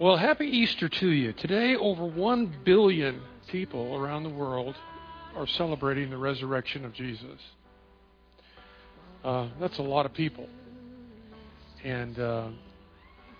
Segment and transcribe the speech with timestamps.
[0.00, 1.34] Well, happy Easter to you.
[1.34, 4.74] Today, over 1 billion people around the world
[5.36, 7.38] are celebrating the resurrection of Jesus.
[9.22, 10.48] Uh, that's a lot of people.
[11.84, 12.48] And uh,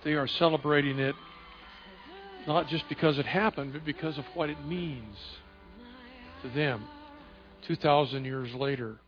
[0.05, 1.15] they are celebrating it
[2.47, 5.17] not just because it happened, but because of what it means
[6.43, 6.85] to them
[7.69, 8.99] 2,000 years later.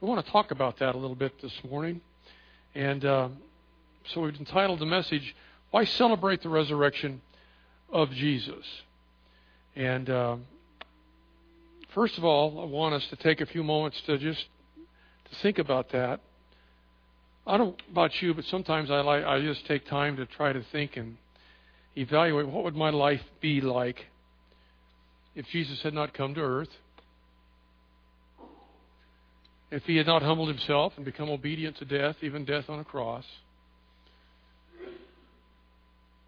[0.00, 2.00] We want to talk about that a little bit this morning.
[2.74, 3.28] And uh,
[4.12, 5.36] so we've entitled the message,
[5.70, 7.20] why celebrate the resurrection
[7.90, 8.64] of Jesus?
[9.76, 10.36] And uh,
[11.94, 14.44] first of all, I want us to take a few moments to just
[15.30, 16.20] to think about that.
[17.46, 20.52] I don't know about you, but sometimes I like I just take time to try
[20.52, 21.16] to think and
[21.96, 24.06] evaluate what would my life be like
[25.34, 26.68] if Jesus had not come to earth,
[29.70, 32.84] if he had not humbled himself and become obedient to death, even death on a
[32.84, 33.24] cross.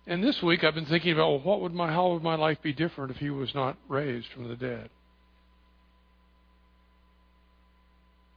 [0.07, 2.63] And this week I've been thinking about well, what would my how would my life
[2.63, 4.91] be different if he was not raised from the dead?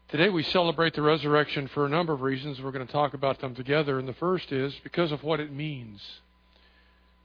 [0.09, 2.61] Today we celebrate the resurrection for a number of reasons.
[2.61, 3.97] We're going to talk about them together.
[3.97, 6.01] And the first is because of what it means.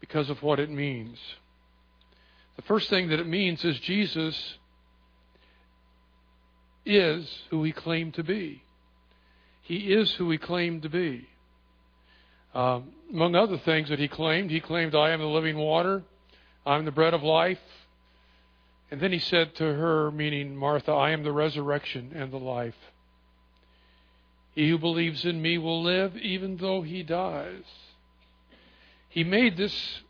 [0.00, 1.18] Because of what it means.
[2.56, 4.54] The first thing that it means is Jesus
[6.86, 8.62] is who he claimed to be.
[9.60, 11.28] He is who he claimed to be.
[12.54, 16.02] Um, among other things that he claimed, he claimed, I am the living water,
[16.66, 17.60] I'm the bread of life.
[18.90, 22.76] And then he said to her, meaning Martha, I am the resurrection and the life.
[24.54, 27.64] He who believes in me will live even though he dies.
[29.08, 30.00] He made this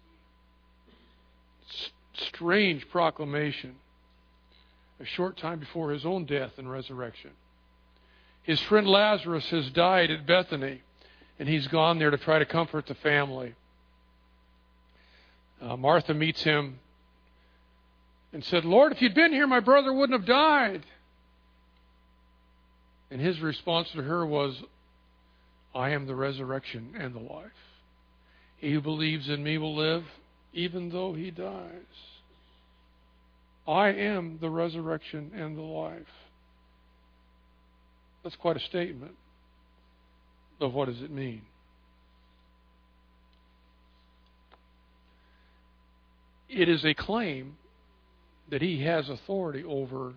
[2.15, 3.77] strange proclamation
[5.01, 7.31] a short time before his own death and resurrection.
[8.43, 10.83] His friend Lazarus has died at Bethany
[11.39, 13.55] and he's gone there to try to comfort the family.
[15.61, 16.79] Uh, Martha meets him
[18.33, 20.85] and said, Lord, if you'd been here, my brother wouldn't have died.
[23.11, 24.61] And his response to her was,
[25.75, 27.51] I am the resurrection and the life.
[28.57, 30.05] He who believes in me will live
[30.53, 31.83] even though he dies.
[33.67, 36.03] I am the resurrection and the life.
[38.23, 39.15] That's quite a statement
[40.61, 41.43] of what does it mean?
[46.49, 47.57] It is a claim
[48.51, 50.15] that he has authority over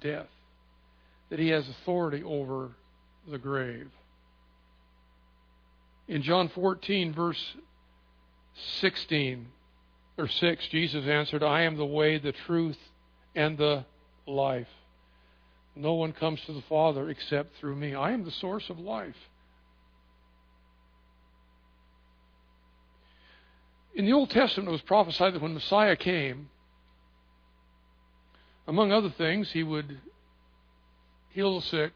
[0.00, 0.28] death,
[1.30, 2.70] that he has authority over
[3.28, 3.90] the grave.
[6.06, 7.54] In John 14, verse
[8.80, 9.48] 16
[10.16, 12.78] or 6, Jesus answered, I am the way, the truth,
[13.34, 13.84] and the
[14.26, 14.68] life.
[15.78, 17.94] No one comes to the Father except through me.
[17.94, 19.14] I am the source of life.
[23.94, 26.50] In the Old Testament, it was prophesied that when Messiah came,
[28.66, 30.00] among other things, he would
[31.30, 31.92] heal the sick,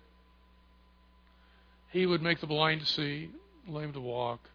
[1.90, 3.30] he would make the blind to see,
[3.66, 4.48] lame to walk,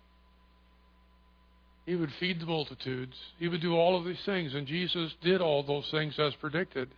[1.86, 5.42] he would feed the multitudes, he would do all of these things, and Jesus did
[5.42, 6.90] all those things as predicted.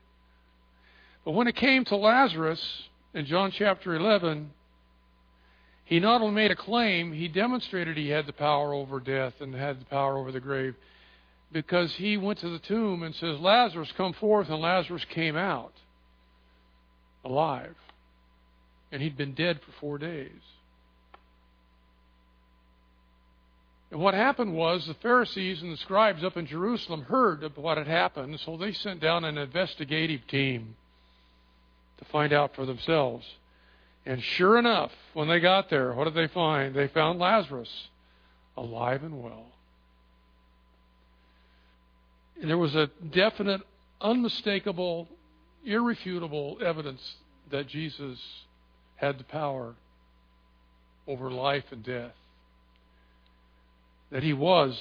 [1.26, 4.52] But when it came to Lazarus in John chapter 11,
[5.86, 9.54] he not only made a claim, he demonstrated he had the power over death and
[9.54, 10.76] had the power over the grave
[11.52, 15.74] because he went to the tomb and says, Lazarus, come forth, and Lazarus came out
[17.26, 17.76] alive.
[18.92, 20.42] And he'd been dead for four days.
[23.92, 27.78] And what happened was the Pharisees and the scribes up in Jerusalem heard of what
[27.78, 30.76] had happened, so they sent down an investigative team
[32.00, 33.26] to find out for themselves.
[34.06, 36.74] And sure enough, when they got there, what did they find?
[36.74, 37.70] They found Lazarus
[38.58, 39.46] alive and well.
[42.42, 43.62] And there was a definite,
[44.02, 45.08] unmistakable,
[45.66, 47.02] irrefutable evidence
[47.52, 48.18] that Jesus
[48.96, 49.76] had the power
[51.08, 52.14] over life and death.
[54.12, 54.80] That he was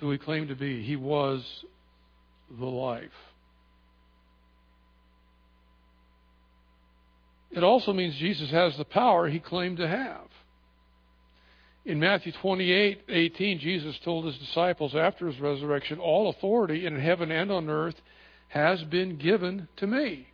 [0.00, 0.82] who he claimed to be.
[0.82, 1.44] He was
[2.58, 3.10] the life.
[7.50, 10.28] It also means Jesus has the power he claimed to have.
[11.84, 17.32] In Matthew 28 18, Jesus told his disciples after his resurrection, All authority in heaven
[17.32, 18.00] and on earth
[18.48, 20.28] has been given to me.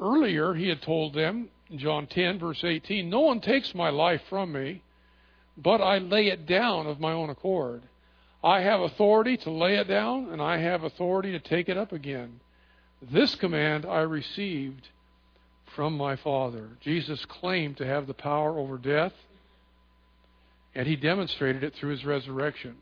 [0.00, 4.22] Earlier, he had told them, in John 10, verse 18, No one takes my life
[4.28, 4.82] from me,
[5.56, 7.82] but I lay it down of my own accord.
[8.44, 11.92] I have authority to lay it down, and I have authority to take it up
[11.92, 12.40] again.
[13.00, 14.88] This command I received
[15.74, 16.70] from my Father.
[16.80, 19.12] Jesus claimed to have the power over death
[20.74, 22.76] And he demonstrated it through his resurrection.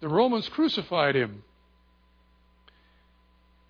[0.00, 1.42] The Romans crucified him.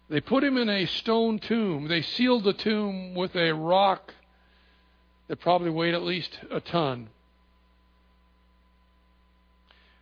[0.08, 1.88] They put him in a stone tomb.
[1.88, 4.14] They sealed the tomb with a rock
[5.28, 7.08] that probably weighed at least a ton.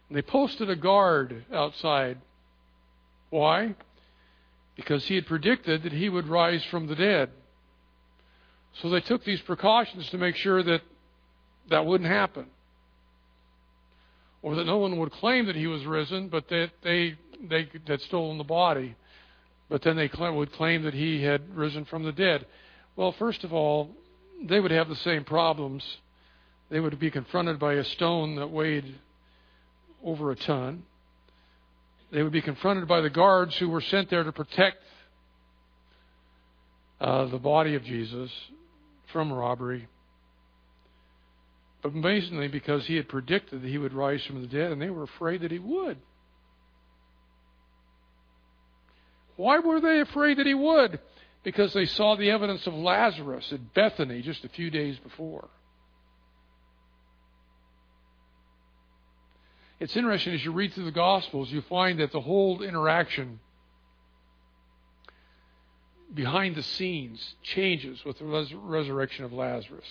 [0.09, 2.19] And they posted a guard outside.
[3.31, 3.75] Why?
[4.77, 7.31] Because he had predicted that he would rise from the dead.
[8.83, 10.83] So they took these precautions to make sure that
[11.71, 12.47] that wouldn't happen.
[14.43, 17.17] Or that no one would claim that he was risen, but that they,
[17.49, 18.95] they had stolen the body.
[19.69, 22.47] But then they would claim that he had risen from the dead.
[22.95, 23.91] Well, first of all,
[24.45, 25.83] they would have the same problems.
[26.71, 28.95] They would be confronted by a stone that weighed
[30.05, 30.85] over a ton.
[32.13, 34.77] They would be confronted by the guards who were sent there to protect
[37.01, 38.31] uh, the body of Jesus
[39.13, 39.89] from robbery.
[41.83, 44.91] But amazingly, because he had predicted that he would rise from the dead, and they
[44.91, 45.99] were afraid that he would.
[49.37, 50.99] Why were they afraid that he would?
[51.45, 55.49] Because they saw the evidence of Lazarus at Bethany just a few days before.
[59.79, 63.41] It's interesting as you read through the Gospels, you find that the whole interaction
[66.17, 69.87] behind the scenes changes with the res- resurrection of Lazarus.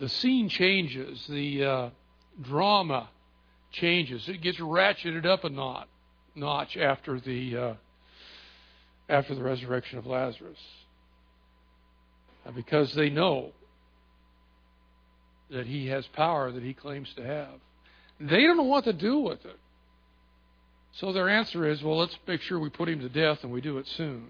[0.00, 1.90] The scene changes, the uh,
[2.42, 3.08] drama
[3.70, 4.28] changes.
[4.28, 5.86] It gets ratcheted up a notch,
[6.34, 7.74] notch after the uh,
[9.08, 10.58] after the resurrection of Lazarus,
[12.46, 13.52] uh, because they know
[15.50, 17.60] that he has power that he claims to have.
[18.18, 19.58] They don't know what to do with it.
[20.94, 23.60] So their answer is, well, let's make sure we put him to death and we
[23.60, 24.28] do it soon.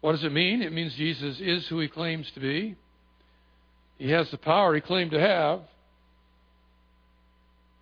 [0.00, 0.62] What does it mean?
[0.62, 2.76] It means Jesus is who he claims to be.
[3.98, 5.62] He has the power he claimed to have,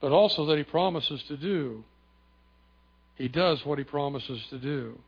[0.01, 1.85] but also that he promises to do.
[3.17, 4.99] He does what he promises to do.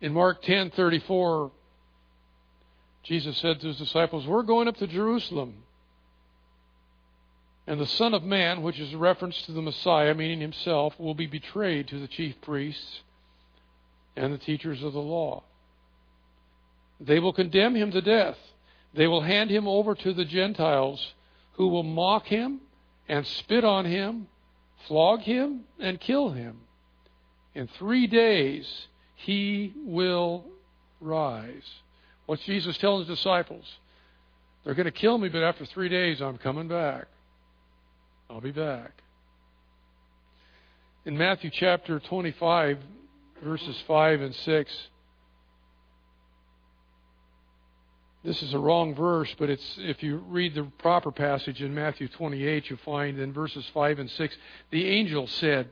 [0.00, 1.50] In Mark 10:34,
[3.02, 5.64] Jesus said to his disciples, "We're going up to Jerusalem."
[7.66, 11.14] And the Son of Man, which is a reference to the Messiah, meaning himself, will
[11.14, 13.02] be betrayed to the chief priests
[14.16, 15.44] and the teachers of the law.
[17.04, 18.36] They will condemn him to death.
[18.94, 21.14] They will hand him over to the Gentiles,
[21.52, 22.60] who will mock him
[23.08, 24.28] and spit on him,
[24.86, 26.60] flog him, and kill him.
[27.54, 30.44] In three days, he will
[31.00, 31.68] rise.
[32.26, 33.64] What's Jesus telling his disciples?
[34.64, 37.06] They're going to kill me, but after three days, I'm coming back.
[38.30, 38.92] I'll be back.
[41.04, 42.78] In Matthew chapter 25,
[43.42, 44.88] verses 5 and 6,
[48.24, 52.06] this is a wrong verse, but it's if you read the proper passage in Matthew
[52.06, 54.36] 28, you find in verses 5 and 6,
[54.70, 55.68] the angel said,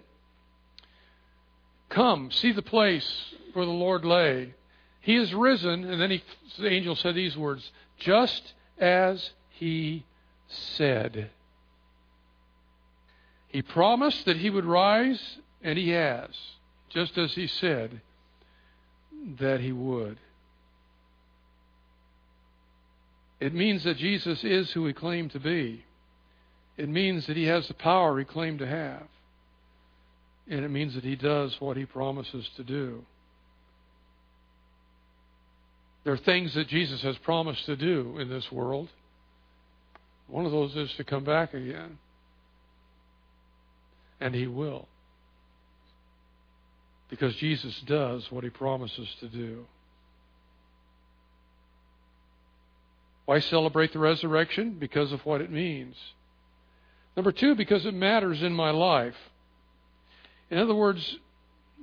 [1.88, 4.55] Come, see the place where the Lord lay.
[5.00, 6.23] He is risen, and then he,
[6.58, 10.05] the angel said these words, just as he
[10.49, 11.31] said.
[13.49, 16.31] He promised that he would rise, and he has,
[16.88, 18.00] just as he said
[19.38, 20.19] that he would.
[23.41, 25.85] It means that Jesus is who he claimed to be.
[26.77, 29.03] It means that he has the power he claimed to have.
[30.49, 33.05] And it means that he does what he promises to do.
[36.05, 38.89] There are things that Jesus has promised to do in this world.
[40.29, 41.99] One of those is to come back again
[44.20, 44.87] and he will.
[47.09, 49.65] Because Jesus does what he promises to do.
[53.31, 54.72] Why celebrate the resurrection?
[54.81, 55.94] Because of what it means.
[57.17, 59.15] Number two, because it matters in my life.
[60.51, 61.17] In other words,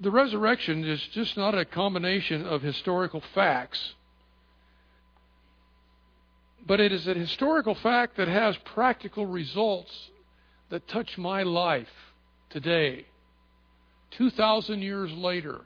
[0.01, 3.93] the resurrection is just not a combination of historical facts,
[6.65, 10.09] but it is a historical fact that has practical results
[10.69, 12.11] that touch my life
[12.49, 13.05] today,
[14.17, 15.61] 2,000 years later,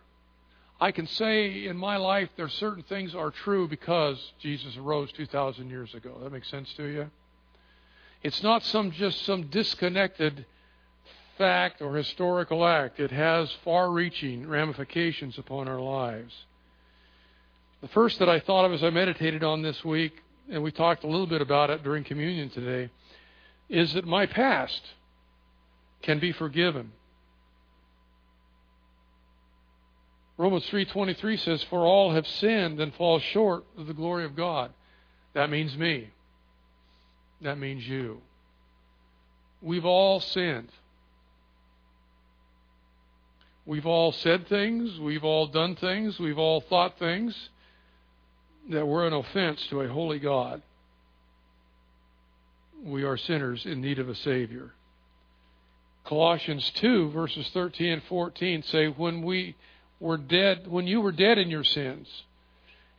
[0.81, 5.11] I can say in my life there are certain things are true because Jesus arose
[5.11, 6.17] 2,000 years ago.
[6.23, 7.11] That makes sense to you?
[8.23, 10.43] It's not some just some disconnected
[11.37, 12.99] fact or historical act.
[12.99, 16.33] It has far-reaching ramifications upon our lives.
[17.81, 20.13] The first that I thought of as I meditated on this week,
[20.49, 22.91] and we talked a little bit about it during communion today,
[23.69, 24.81] is that my past
[26.01, 26.91] can be forgiven.
[30.41, 34.73] Romans 3:23 says for all have sinned and fall short of the glory of God.
[35.33, 36.09] That means me.
[37.41, 38.23] That means you.
[39.61, 40.71] We've all sinned.
[43.67, 47.49] We've all said things, we've all done things, we've all thought things
[48.67, 50.63] that were an offense to a holy God.
[52.83, 54.73] We are sinners in need of a Savior.
[56.03, 59.55] Colossians 2, verses 13 and 14 say, When we
[60.01, 62.07] were dead, when you were dead in your sins,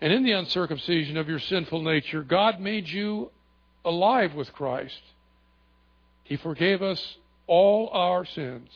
[0.01, 3.31] and in the uncircumcision of your sinful nature, God made you
[3.85, 5.01] alive with Christ.
[6.23, 8.71] He forgave us all our sins,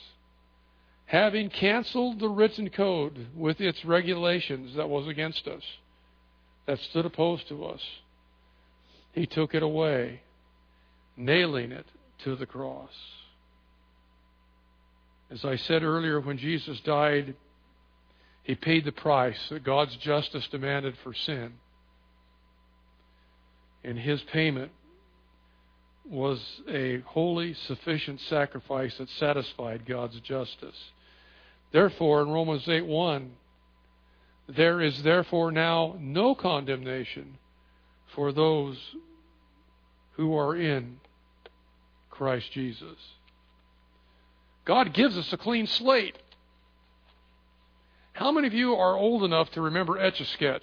[1.07, 5.63] having canceled the written code with its regulations that was against us,
[6.67, 7.81] that stood opposed to us.
[9.13, 10.23] He took it away,
[11.17, 11.87] nailing it
[12.25, 12.91] to the cross.
[15.31, 17.35] As I said earlier, when Jesus died,
[18.47, 21.55] he paid the price that God's justice demanded for sin.
[23.83, 24.71] And his payment
[26.09, 30.77] was a holy, sufficient sacrifice that satisfied God's justice.
[31.73, 33.33] Therefore, in Romans 8 1,
[34.49, 37.39] there is therefore now no condemnation
[38.15, 38.79] for those
[40.13, 41.01] who are in
[42.11, 42.97] Christ Jesus.
[44.65, 46.17] God gives us a clean slate.
[48.17, 50.63] How many of you are old enough to remember Etch a Sketch?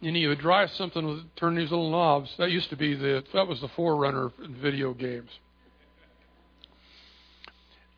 [0.00, 2.30] You know, you would drive something with turn these little knobs.
[2.38, 5.30] That used to be the that was the forerunner in video games.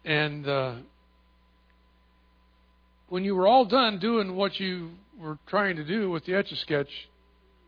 [0.02, 0.74] And uh,
[3.10, 6.52] when you were all done doing what you were trying to do with the Etch
[6.52, 6.88] a Sketch,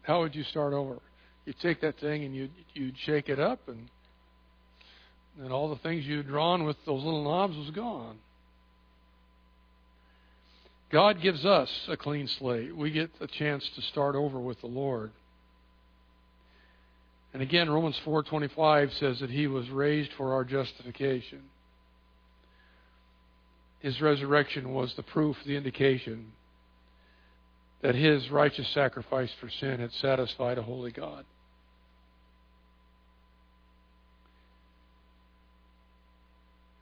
[0.01, 0.99] how would you start over?
[1.45, 3.91] You'd take that thing and you'd you'd shake it up and
[5.39, 8.19] and all the things you'd drawn with those little knobs was gone.
[10.91, 12.75] God gives us a clean slate.
[12.77, 15.13] We get a chance to start over with the Lord.
[17.33, 21.43] And again, Romans 4:25 says that he was raised for our justification.
[23.79, 26.33] His resurrection was the proof, the indication
[27.83, 31.25] that his righteous sacrifice for sin had satisfied a holy God.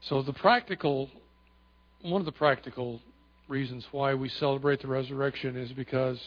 [0.08, 1.10] So the practical,
[2.00, 3.02] one of the practical
[3.46, 6.18] reasons why we celebrate the resurrection is because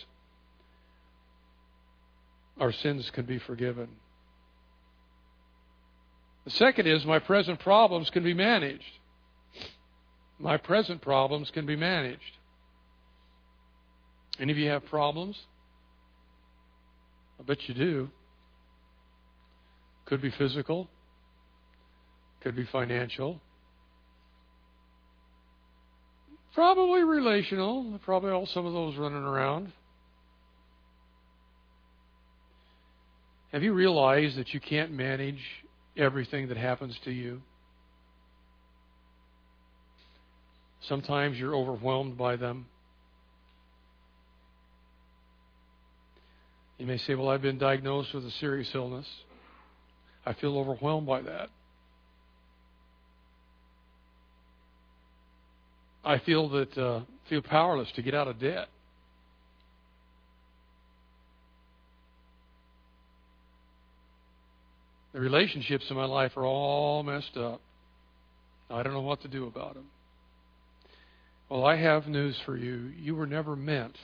[2.59, 3.87] our sins can be forgiven.
[6.45, 8.83] The second is my present problems can be managed.
[10.37, 12.21] My present problems can be managed.
[14.39, 15.39] Any of you have problems?
[17.39, 18.09] I bet you do.
[20.05, 20.87] Could be physical,
[22.41, 23.39] could be financial,
[26.53, 27.99] Probably relational.
[28.03, 29.71] Probably all some of those running around.
[33.51, 35.41] Have you realized that you can't manage
[35.97, 37.41] everything that happens to you?
[40.87, 42.65] Sometimes you're overwhelmed by them.
[46.77, 49.05] You may say, Well, I've been diagnosed with a serious illness.
[50.25, 51.49] I feel overwhelmed by that.
[56.03, 58.67] I feel that uh, feel powerless to get out of debt.
[65.13, 67.61] The relationships in my life are all messed up.
[68.69, 69.87] I don't know what to do about them.
[71.49, 72.91] Well, I have news for you.
[72.97, 73.97] You were never meant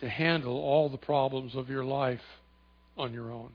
[0.00, 2.20] to handle all the problems of your life
[2.96, 3.52] on your own.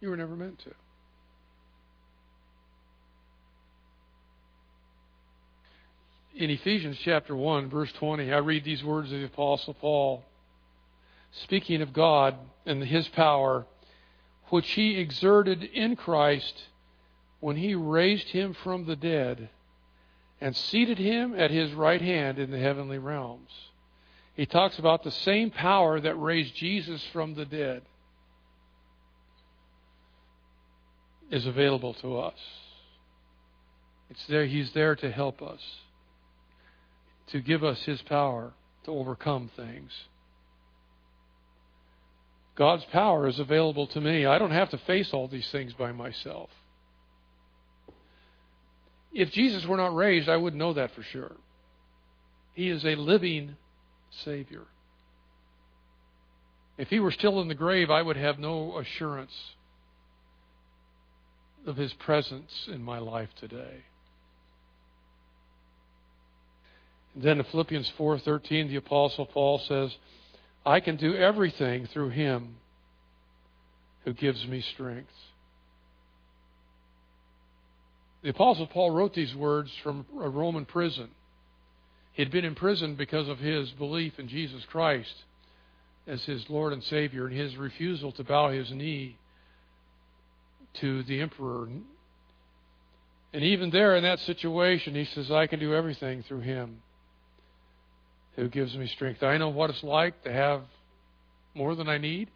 [0.00, 0.74] You were never meant to.
[6.36, 10.24] In Ephesians chapter 1, verse 20, I read these words of the Apostle Paul,
[11.30, 12.34] speaking of God
[12.66, 13.66] and his power,
[14.48, 16.64] which he exerted in Christ
[17.40, 19.48] when he raised him from the dead
[20.40, 23.50] and seated him at his right hand in the heavenly realms.
[24.34, 27.82] He talks about the same power that raised Jesus from the dead
[31.30, 32.38] is available to us.
[34.10, 35.60] It's there, he's there to help us
[37.32, 38.52] to give us His power
[38.84, 39.90] to overcome things.
[42.56, 44.26] God's power is available to me.
[44.26, 46.50] I don't have to face all these things by myself.
[49.12, 51.36] If Jesus were not raised, I wouldn't know that for sure.
[52.52, 53.56] He is a living
[54.24, 54.62] Savior.
[56.76, 59.32] If he were still in the grave, I would have no assurance
[61.66, 63.84] of his presence in my life today.
[67.16, 69.94] Then in Philippians 4:13 the apostle Paul says,
[70.66, 72.56] I can do everything through him
[74.04, 75.12] who gives me strength.
[78.22, 81.10] The Apostle Paul wrote these words from a Roman prison.
[82.12, 85.14] He had been imprisoned because of his belief in Jesus Christ
[86.06, 89.18] as his Lord and Savior and his refusal to bow his knee
[90.80, 91.68] to the emperor.
[93.34, 96.80] And even there in that situation, he says, I can do everything through him
[98.36, 99.22] who gives me strength.
[99.22, 100.62] I know what it's like to have
[101.54, 102.30] more than I need.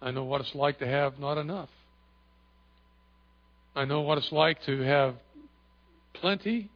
[0.00, 1.70] I know what it's like to have not enough.
[3.74, 5.16] I know what it's like to have
[6.14, 6.70] plenty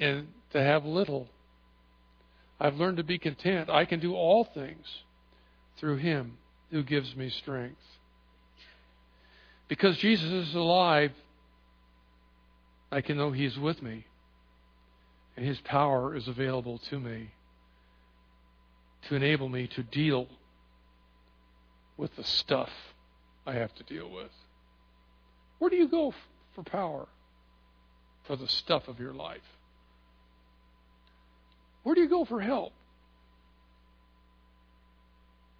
[0.00, 1.28] and to have little.
[2.58, 3.70] I've learned to be content.
[3.70, 4.84] I can do all things
[5.78, 6.38] through Him
[6.70, 7.76] who gives me strength.
[9.68, 11.12] Because Jesus is alive,
[12.90, 14.06] I can know He's with me,
[15.36, 17.30] and His power is available to me
[19.08, 20.26] to enable me to deal
[21.96, 22.70] with the stuff
[23.46, 24.30] I have to deal with.
[25.58, 26.12] Where do you go
[26.54, 27.06] for power?
[28.26, 29.38] For the stuff of your life.
[31.84, 32.72] Where do you go for help?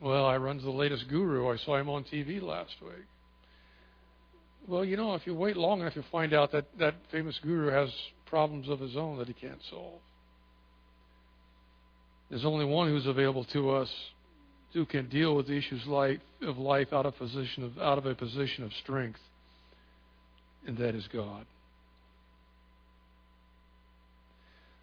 [0.01, 1.49] Well, I run to the latest guru.
[1.49, 3.07] I saw him on TV last week.
[4.67, 7.69] Well, you know, if you wait long enough, you'll find out that that famous guru
[7.71, 7.91] has
[8.27, 10.01] problems of his own that he can't solve.
[12.29, 13.91] There's only one who's available to us
[14.73, 18.07] who can deal with the issues life, of life out of position of out of
[18.07, 19.21] a position of strength,
[20.67, 21.47] and that is God.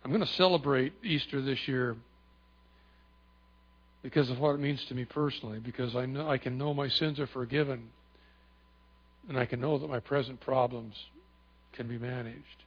[0.03, 1.95] I'm going to celebrate Easter this year
[4.01, 6.89] because of what it means to me personally, because I know I can know my
[6.89, 7.89] sins are forgiven,
[9.27, 10.95] and I can know that my present problems
[11.73, 12.62] can be managed.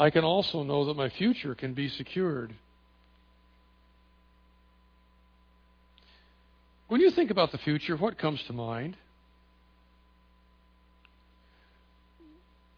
[0.00, 2.54] I can also know that my future can be secured.
[6.88, 8.96] When you think about the future, what comes to mind?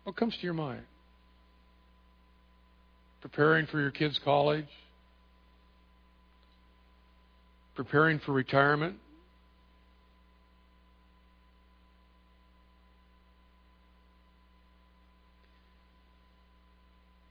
[0.05, 0.83] What comes to your mind?
[3.23, 4.67] preparing for your kids' college,
[7.77, 8.97] preparing for retirement.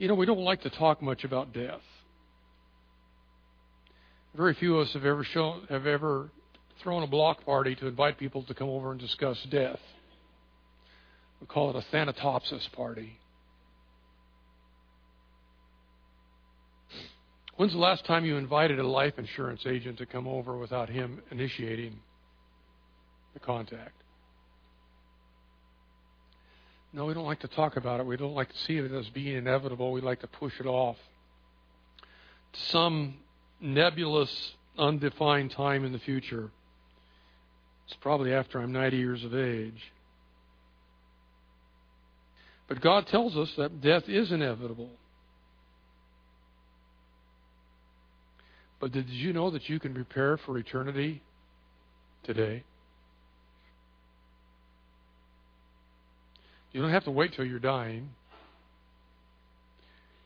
[0.02, 1.84] You know, we don't like to talk much about death.
[4.36, 6.32] Very few of us have ever shown have ever
[6.82, 9.78] thrown a block party to invite people to come over and discuss death.
[11.40, 13.20] We call it a thanatopsis party.
[17.58, 21.22] When's the last time you invited a life insurance agent to come over without him
[21.30, 22.00] initiating
[23.36, 24.01] the contact?
[26.93, 28.06] No, we don't like to talk about it.
[28.06, 29.91] We don't like to see it as being inevitable.
[29.91, 30.97] We like to push it off.
[32.54, 33.15] To some
[33.62, 36.51] nebulous, undefined time in the future.
[37.88, 39.91] It's probably after I'm 90 years of age.
[42.67, 44.89] But God tells us that death is inevitable.
[48.80, 51.21] But did you know that you can prepare for eternity
[52.23, 52.63] today?
[56.72, 58.10] You don't have to wait till you're dying.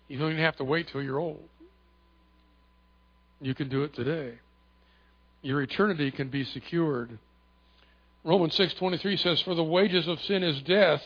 [0.08, 1.50] You don't even have to wait till you're old.
[3.42, 4.34] You can do it today.
[5.42, 7.18] Your eternity can be secured.
[8.24, 11.04] Romans 6:23 says for the wages of sin is death.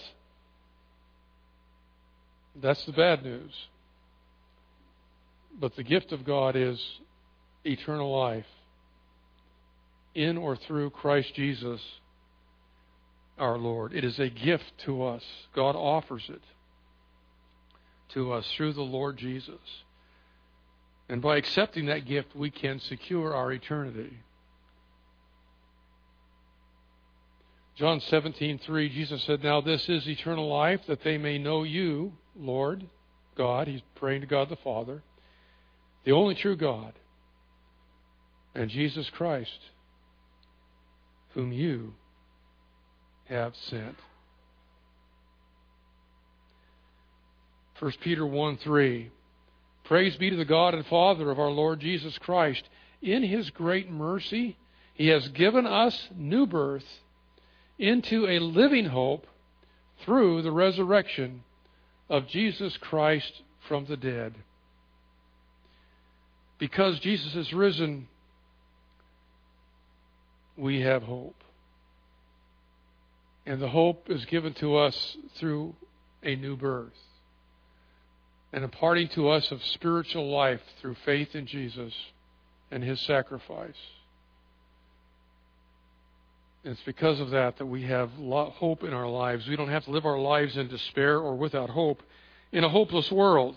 [2.56, 3.68] That's the bad news.
[5.60, 6.82] But the gift of God is
[7.66, 8.48] eternal life
[10.16, 11.82] in or through Christ Jesus
[13.40, 13.94] our Lord.
[13.94, 15.24] It is a gift to us.
[15.54, 16.42] God offers it
[18.10, 19.60] to us through the Lord Jesus.
[21.08, 24.20] And by accepting that gift, we can secure our eternity.
[27.76, 32.90] John 17:3 Jesus said, "Now this is eternal life that they may know you, Lord
[33.36, 35.02] God." He's praying to God the Father,
[36.04, 36.94] the only true God,
[38.54, 39.72] and Jesus Christ,
[41.30, 41.96] whom you
[43.30, 43.96] have sent.
[47.80, 49.12] 1 Peter 1 3.
[49.86, 52.64] Praise be to the God and Father of our Lord Jesus Christ.
[53.02, 54.58] In his great mercy,
[54.94, 56.84] he has given us new birth
[57.78, 59.26] into a living hope
[60.04, 61.44] through the resurrection
[62.10, 64.36] of Jesus Christ from the dead.
[66.58, 68.10] Because Jesus is risen
[70.58, 71.42] we have hope.
[73.50, 75.74] And the hope is given to us through
[76.22, 76.94] a new birth
[78.54, 81.92] and imparting to us of spiritual life through faith in Jesus
[82.70, 83.74] and his sacrifice.
[86.64, 89.48] It's because of that that we have hope in our lives.
[89.48, 92.04] We don't have to live our lives in despair or without hope
[92.52, 93.56] in a hopeless world.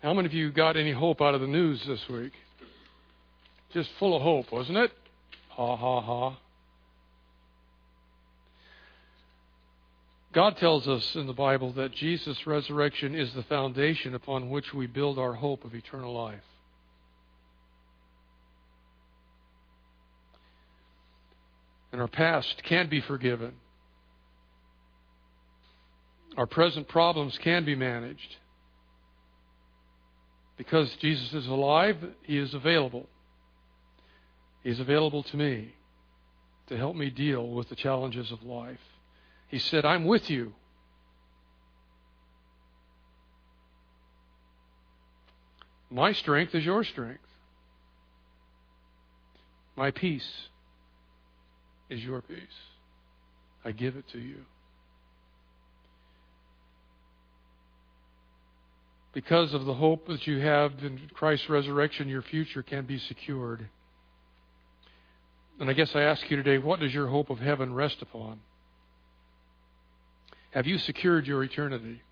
[0.00, 2.34] How many of you got any hope out of the news this week?
[3.74, 4.92] Just full of hope, wasn't it?
[5.48, 6.38] Ha ha ha.
[10.32, 14.86] God tells us in the Bible that Jesus' resurrection is the foundation upon which we
[14.86, 16.40] build our hope of eternal life.
[21.92, 23.52] And our past can be forgiven.
[26.38, 28.36] Our present problems can be managed.
[30.56, 33.06] Because Jesus is alive, He is available.
[34.64, 35.74] He is available to me
[36.68, 38.78] to help me deal with the challenges of life.
[39.52, 40.54] He said, I'm with you.
[45.90, 47.20] My strength is your strength.
[49.76, 50.26] My peace
[51.90, 52.38] is your peace.
[53.62, 54.38] I give it to you.
[59.12, 63.68] Because of the hope that you have in Christ's resurrection, your future can be secured.
[65.60, 68.40] And I guess I ask you today, what does your hope of heaven rest upon?
[70.52, 72.02] Have you secured your eternity?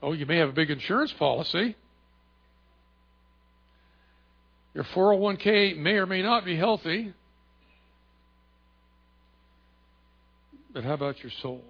[0.00, 1.76] Oh, you may have a big insurance policy.
[4.74, 7.12] Your 401k may or may not be healthy.
[10.72, 11.64] But how about your soul?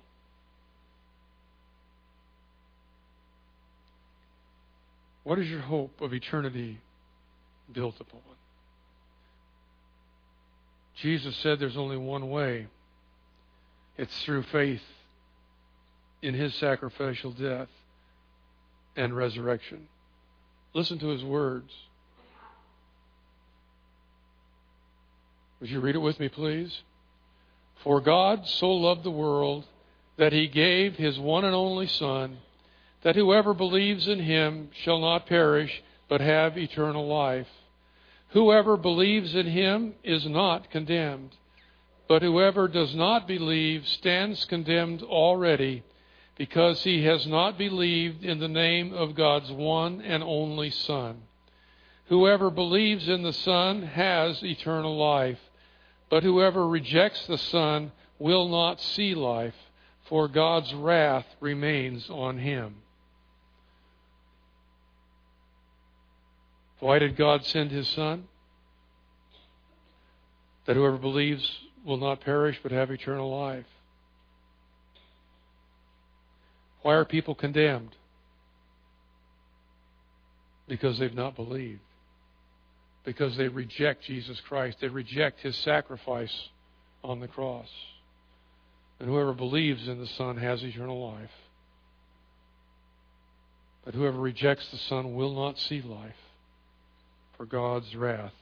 [5.24, 6.80] What is your hope of eternity
[7.72, 8.20] built upon?
[11.00, 12.66] Jesus said there's only one way.
[13.98, 14.82] It's through faith
[16.22, 17.68] in his sacrificial death
[18.96, 19.88] and resurrection.
[20.72, 21.72] Listen to his words.
[25.60, 26.82] Would you read it with me, please?
[27.82, 29.64] For God so loved the world
[30.16, 32.38] that he gave his one and only Son
[33.02, 37.46] that whoever believes in him shall not perish, but have eternal life.
[38.30, 41.36] Whoever believes in him is not condemned,
[42.08, 45.84] but whoever does not believe stands condemned already,
[46.36, 51.22] because he has not believed in the name of God's one and only Son.
[52.06, 55.38] Whoever believes in the Son has eternal life,
[56.08, 59.54] but whoever rejects the Son will not see life,
[60.08, 62.76] for God's wrath remains on him.
[66.80, 68.28] Why did God send his Son?
[70.64, 73.66] That whoever believes will not perish but have eternal life.
[76.82, 77.96] Why are people condemned?
[80.68, 81.80] Because they've not believed.
[83.04, 84.78] Because they reject Jesus Christ.
[84.80, 86.48] They reject his sacrifice
[87.02, 87.68] on the cross.
[89.00, 91.30] And whoever believes in the Son has eternal life.
[93.84, 96.12] But whoever rejects the Son will not see life
[97.38, 98.34] for God's wrath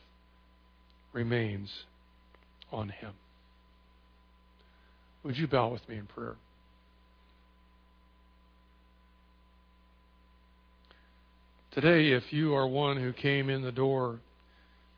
[1.12, 1.70] remains
[2.72, 3.12] on him.
[5.26, 6.36] Would you bow with me in prayer?
[11.72, 14.20] Today, if you are one who came in the door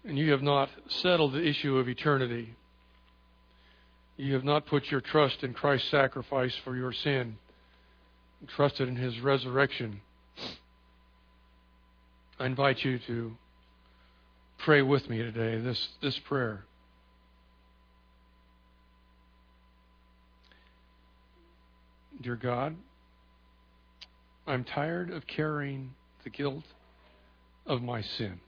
[0.04, 2.54] and you have not settled the issue of eternity,
[4.18, 7.38] you have not put your trust in Christ's sacrifice for your sin,
[8.48, 10.02] trusted in his resurrection,
[12.38, 13.32] I invite you to
[14.58, 16.66] pray with me today this, this prayer.
[22.20, 22.74] Dear God,
[24.46, 26.64] I'm tired of carrying the guilt
[27.64, 28.40] of my sin.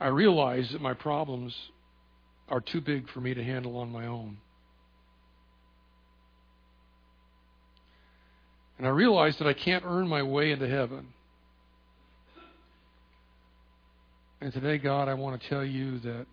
[0.00, 1.54] I realize that my problems
[2.48, 4.38] are too big for me to handle on my own.
[8.78, 11.08] And I realize that I can't earn my way into heaven.
[14.40, 16.26] And today, God, I want to tell you that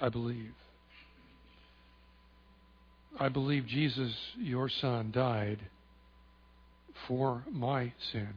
[0.00, 0.52] I believe.
[3.18, 5.60] I believe Jesus, your Son, died
[7.08, 8.28] for my sin.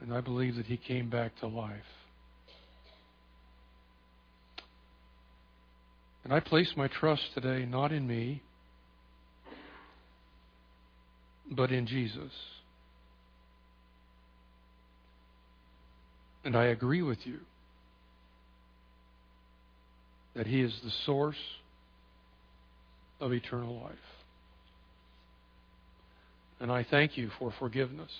[0.00, 1.72] And I believe that he came back to life.
[6.22, 8.42] And I place my trust today not in me,
[11.50, 12.32] but in Jesus.
[16.44, 17.40] And I agree with you
[20.36, 21.36] that He is the source
[23.20, 23.94] of eternal life.
[26.60, 28.10] And I thank you for forgiveness.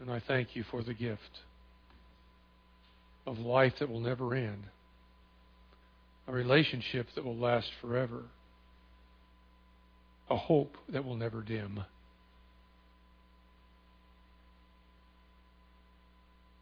[0.00, 1.40] And I thank you for the gift
[3.26, 4.64] of life that will never end,
[6.26, 8.24] a relationship that will last forever,
[10.30, 11.82] a hope that will never dim.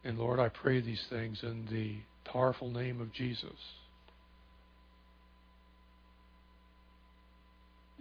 [0.03, 1.97] And Lord, I pray these things in the
[2.31, 3.57] powerful name of Jesus.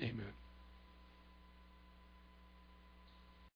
[0.00, 0.32] Amen.